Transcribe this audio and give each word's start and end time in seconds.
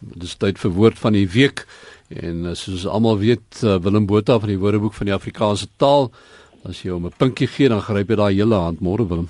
Dis 0.00 0.36
tyd 0.36 0.58
vir 0.58 0.70
woord 0.70 0.98
van 0.98 1.12
die 1.16 1.28
week 1.28 1.66
en 2.08 2.46
eh, 2.46 2.54
soos 2.54 2.86
almal 2.86 3.18
weet 3.18 3.62
eh, 3.62 3.78
Willem 3.82 4.06
Botha 4.06 4.38
van 4.38 4.48
die 4.48 4.58
Woordeboek 4.58 4.94
van 4.94 5.10
die 5.10 5.14
Afrikaanse 5.14 5.68
taal 5.76 6.10
as 6.68 6.82
jy 6.82 6.90
hom 6.90 7.06
'n 7.06 7.16
pinkie 7.18 7.46
gee 7.46 7.68
dan 7.68 7.80
gryp 7.80 8.10
jy 8.10 8.16
daai 8.16 8.34
hele 8.34 8.54
hand 8.54 8.80
môre 8.80 9.06
Willem. 9.08 9.28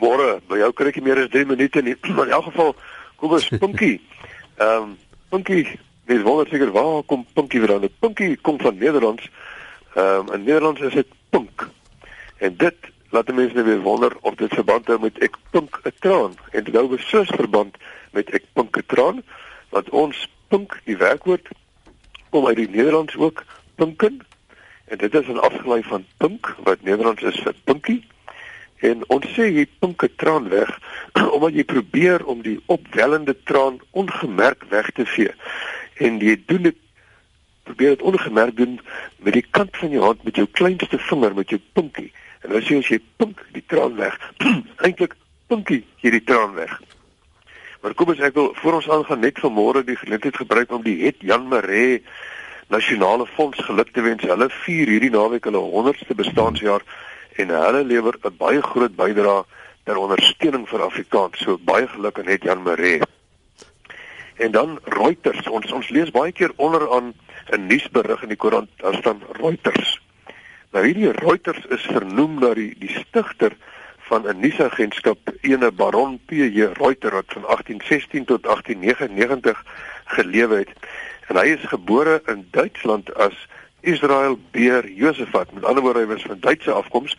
Môre, 0.00 0.40
by 0.48 0.58
jou 0.58 0.72
kry 0.72 0.88
ek 0.88 1.02
meer 1.02 1.18
as 1.22 1.30
3 1.30 1.44
minute 1.46 1.82
nie. 1.82 1.96
Maar 2.14 2.26
in 2.26 2.32
elk 2.32 2.44
geval 2.50 2.74
kom 3.16 3.32
ons 3.32 3.48
pinkie. 3.48 4.00
Ehm 4.62 4.82
um, 4.82 4.96
pinkie, 5.30 5.78
dis 6.06 6.22
wonder 6.22 6.46
seker 6.48 6.72
waar 6.72 7.02
kom 7.02 7.26
pinkie 7.34 7.60
vandaan? 7.60 7.88
Pinkie 8.00 8.36
kom 8.36 8.58
van 8.60 8.76
Nederlands. 8.76 9.30
Ehm 9.94 10.28
um, 10.28 10.34
in 10.34 10.44
Nederlands 10.44 10.80
is 10.80 10.94
dit 10.94 11.08
pink. 11.30 11.68
En 12.38 12.56
dit 12.56 12.92
laat 13.12 13.34
mense 13.34 13.54
nou 13.54 13.64
weer 13.64 13.80
wonder 13.80 14.12
of 14.20 14.34
dit 14.34 14.54
verband 14.54 14.86
hou 14.86 14.98
met 15.00 15.18
ek 15.18 15.36
pink 15.50 15.80
'n 15.84 15.92
traan 16.00 16.34
en 16.50 16.64
dit 16.64 16.74
hou 16.74 16.88
beslis 16.88 17.28
verband 17.28 17.76
met 18.10 18.30
ek 18.30 18.44
pink 18.52 18.76
'n 18.76 18.86
traan 18.86 19.22
wat 19.72 19.88
ons 19.90 20.28
pink 20.52 20.76
die 20.84 20.96
werkwoord 21.00 21.48
kom 22.32 22.46
uit 22.46 22.60
die 22.60 22.68
Nederlands 22.68 23.16
ook 23.16 23.44
pinken. 23.80 24.20
En 24.84 24.98
dit 24.98 25.14
is 25.14 25.26
'n 25.26 25.44
afgelei 25.48 25.82
van 25.82 26.04
pink 26.16 26.54
wat 26.64 26.82
Nederlands 26.82 27.22
is 27.22 27.40
vir 27.40 27.54
pinkie. 27.64 28.04
En 28.80 29.04
ons 29.08 29.26
sê 29.26 29.48
jy 29.48 29.66
pink 29.78 30.02
'n 30.04 30.14
traan 30.16 30.48
weg 30.48 30.70
omdat 31.34 31.54
jy 31.54 31.64
probeer 31.64 32.24
om 32.24 32.42
die 32.42 32.60
opwellende 32.66 33.36
traan 33.42 33.80
ongemerk 33.90 34.64
weg 34.68 34.90
te 34.90 35.06
vee 35.06 35.32
en 35.94 36.18
jy 36.18 36.42
doen 36.46 36.62
dit 36.62 36.76
probeer 37.62 37.88
dit 37.88 38.02
ongemerk 38.02 38.56
doen 38.56 38.80
met 39.16 39.32
die 39.32 39.46
kant 39.50 39.76
van 39.76 39.90
jou 39.90 40.02
hand 40.02 40.22
met 40.22 40.36
jou 40.36 40.46
kleinste 40.50 40.98
vinger 40.98 41.34
met 41.34 41.48
jou 41.48 41.60
pinkie. 41.72 42.12
En 42.42 42.52
as 42.52 42.68
jy 42.68 42.78
as 42.78 42.88
jy 42.88 43.00
pink 43.16 43.46
die 43.52 43.64
traan 43.66 43.96
weg. 43.96 44.18
Eintlik 44.84 45.14
pinkie 45.46 45.84
hierdie 45.96 46.24
traan 46.24 46.54
weg 46.54 46.80
Maar 47.82 47.94
kom 47.98 48.12
ons 48.12 48.20
ek 48.22 48.36
wil 48.38 48.52
voor 48.60 48.76
ons 48.78 48.88
aangaan 48.94 49.24
net 49.24 49.40
vanmôre 49.42 49.80
die 49.82 49.96
geleentheid 49.98 50.36
gebruik 50.38 50.70
om 50.70 50.84
die 50.84 51.00
Het 51.00 51.24
Jan 51.26 51.48
Maree 51.50 52.02
Nasionale 52.70 53.26
Fonds 53.26 53.58
geluk 53.66 53.90
te 53.92 54.04
wens. 54.06 54.22
Hulle 54.22 54.46
vier 54.62 54.92
hierdie 54.92 55.10
naweek 55.10 55.48
hulle 55.50 55.62
100ste 55.72 56.14
bestaanjaar 56.14 56.84
en 57.42 57.50
hulle 57.50 57.82
lewer 57.84 58.14
'n 58.22 58.36
baie 58.38 58.62
groot 58.62 58.94
bydrae 58.94 59.42
ter 59.84 59.98
ondersteuning 59.98 60.68
vir 60.68 60.84
Afrikaans. 60.86 61.42
So 61.42 61.58
baie 61.58 61.88
geluk 61.88 62.18
aan 62.18 62.30
Het 62.30 62.42
Jan 62.42 62.62
Maree. 62.62 63.02
En 64.36 64.50
dan 64.50 64.78
Reuters. 64.84 65.48
Ons 65.48 65.72
ons 65.72 65.88
lees 65.88 66.10
baie 66.10 66.32
keer 66.32 66.52
onder 66.56 66.86
aan 66.94 67.12
'n 67.50 67.66
nuusberig 67.66 68.22
in 68.22 68.28
die 68.28 68.38
koerant 68.38 68.70
daar 68.76 68.94
staan 68.94 69.22
Reuters. 69.42 70.00
Nou 70.70 70.86
hierdie 70.86 71.10
Reuters 71.10 71.66
is 71.66 71.82
vernoem 71.82 72.38
na 72.38 72.54
die 72.54 72.74
die 72.78 72.94
stigter 72.94 73.56
van 74.12 74.28
'n 74.28 74.40
nuusagentskap 74.40 75.18
ene 75.40 75.72
Baron 75.72 76.20
P.J. 76.26 76.58
Reuter 76.80 77.12
wat 77.12 77.24
van 77.26 77.42
1816 77.42 78.24
tot 78.24 78.42
1899 78.42 79.64
gelewe 80.04 80.56
het. 80.56 80.72
En 81.28 81.36
hy 81.36 81.46
is 81.46 81.64
gebore 81.64 82.22
in 82.26 82.48
Duitsland 82.50 83.14
as 83.14 83.48
Israel 83.80 84.38
Beer 84.50 84.90
Josefat. 84.90 85.52
Met 85.52 85.64
ander 85.64 85.82
woorde 85.82 86.00
hy 86.00 86.06
was 86.06 86.22
van 86.22 86.40
Duitse 86.40 86.72
afkoms 86.72 87.16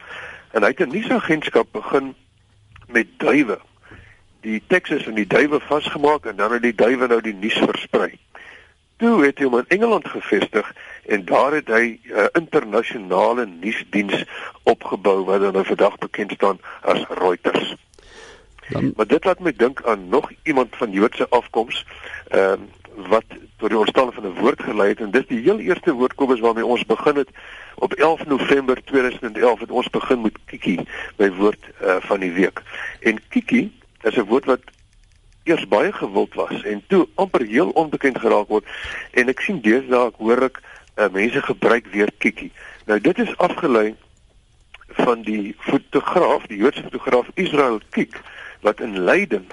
en 0.51 0.61
hy 0.61 0.69
het 0.69 0.85
'n 0.85 0.93
nuusagentskap 0.93 1.67
begin 1.71 2.13
met 2.87 3.07
duwe. 3.17 3.59
Die 4.41 4.61
tekste 4.67 5.01
in 5.05 5.15
die 5.15 5.27
duwe 5.27 5.59
vasgemaak 5.59 6.25
en 6.25 6.35
dan 6.35 6.51
het 6.51 6.61
die 6.61 6.75
duwe 6.75 7.07
nou 7.07 7.21
die 7.21 7.33
nuus 7.33 7.57
versprei. 7.57 8.19
Toe 8.97 9.25
het 9.25 9.37
hy 9.37 9.45
hom 9.45 9.57
in 9.57 9.67
Engeland 9.67 10.07
gevestig 10.07 10.73
en 11.05 11.25
daar 11.25 11.51
het 11.51 11.67
hy 11.67 11.99
'n 12.03 12.11
uh, 12.11 12.25
internasionale 12.31 13.45
nuusdiens 13.45 14.25
opgebou 14.63 15.23
wat 15.25 15.41
dan 15.41 15.53
nou 15.53 15.65
vandag 15.65 15.97
bekend 15.97 16.31
staan 16.31 16.59
as 16.81 17.05
Reuters. 17.09 17.75
Dan, 18.69 18.93
maar 18.95 19.07
dit 19.07 19.23
laat 19.23 19.39
my 19.39 19.53
dink 19.55 19.83
aan 19.83 20.09
nog 20.09 20.31
iemand 20.43 20.75
van 20.75 20.91
Joodse 20.91 21.29
afkoms 21.29 21.85
ehm 22.27 22.61
uh, 22.61 22.81
wat 22.95 23.23
tot 23.57 23.69
die 23.69 23.77
ontstaan 23.77 24.13
van 24.13 24.23
'n 24.23 24.39
woord 24.39 24.63
gelei 24.63 24.89
het 24.89 24.99
en 24.99 25.11
dis 25.11 25.27
die 25.27 25.41
heel 25.41 25.59
eerste 25.59 25.91
woordkobus 25.91 26.39
waarmee 26.39 26.65
ons 26.65 26.85
begin 26.85 27.15
het 27.15 27.29
op 27.75 27.93
11 27.93 28.25
November 28.25 28.83
2011 28.83 29.59
het 29.59 29.71
ons 29.71 29.89
begin 29.89 30.21
met 30.21 30.37
Kiki 30.45 30.79
by 31.15 31.29
woord 31.29 31.59
uh, 31.81 31.95
van 31.99 32.19
die 32.19 32.31
week. 32.31 32.61
En 32.99 33.19
Kiki 33.29 33.79
is 34.01 34.15
'n 34.15 34.21
woord 34.21 34.45
wat 34.45 34.61
eers 35.43 35.67
baie 35.67 35.91
gewild 35.91 36.33
was 36.33 36.63
en 36.63 36.83
toe 36.87 37.07
amper 37.15 37.41
heel 37.41 37.69
onbekend 37.69 38.19
geraak 38.19 38.47
word 38.47 38.65
en 39.11 39.27
ek 39.27 39.39
sien 39.39 39.61
deesdae 39.61 40.07
ek 40.07 40.15
hoor 40.17 40.43
ek 40.43 40.61
uh, 40.95 41.09
mense 41.11 41.41
gebruik 41.41 41.87
weer 41.91 42.11
Kiki. 42.17 42.51
Nou 42.85 42.99
dit 43.01 43.19
is 43.19 43.37
afgelei 43.37 43.95
van 44.87 45.21
die 45.21 45.55
fotograaf, 45.59 46.45
die 46.47 46.57
Joodse 46.57 46.83
fotograaf 46.83 47.27
Israel 47.33 47.79
Kik 47.89 48.21
wat 48.61 48.79
in 48.79 48.99
Leiden 48.99 49.47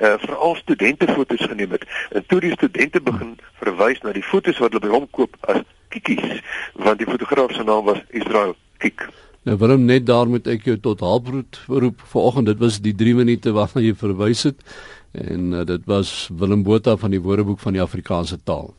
uh, 0.00 0.14
veral 0.18 0.54
studentefoto's 0.54 1.44
geneem 1.44 1.70
het. 1.70 1.84
En 2.10 2.26
toe 2.26 2.40
die 2.40 2.52
studente 2.52 3.00
begin 3.00 3.36
verwys 3.60 4.00
na 4.00 4.12
die 4.12 4.24
foto's 4.24 4.58
wat 4.58 4.72
hulle 4.72 4.86
by 4.86 4.92
hom 4.94 5.08
koop 5.10 5.36
as 5.40 5.62
Kikkies, 5.88 6.40
want 6.74 6.98
die 6.98 7.08
fotograaf 7.08 7.54
se 7.54 7.64
naam 7.64 7.84
was 7.84 8.02
Israel 8.08 8.56
Kik. 8.82 9.08
Nou 9.46 9.56
waarom 9.56 9.84
net 9.86 10.06
daar 10.06 10.26
moet 10.28 10.48
ek 10.50 10.64
jou 10.66 10.76
tot 10.82 11.00
halfbroed 11.00 11.60
roep 11.68 12.00
vanoggend 12.12 12.50
dit 12.50 12.58
was 12.58 12.80
die 12.82 12.94
3 12.94 13.14
minute 13.14 13.52
waarna 13.54 13.84
jy 13.84 13.94
verwys 13.94 14.42
het 14.48 14.64
en 15.16 15.52
uh, 15.52 15.62
dit 15.64 15.84
was 15.86 16.28
Willem 16.34 16.64
Botha 16.66 16.96
van 17.00 17.14
die 17.14 17.22
Woordeboek 17.22 17.62
van 17.62 17.76
die 17.76 17.82
Afrikaanse 17.82 18.36
taal. 18.42 18.74